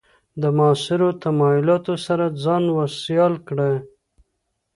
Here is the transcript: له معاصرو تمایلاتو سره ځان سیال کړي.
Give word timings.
له 0.41 0.49
معاصرو 0.57 1.09
تمایلاتو 1.23 1.93
سره 2.05 2.25
ځان 2.43 2.63
سیال 3.01 3.33
کړي. 3.47 3.73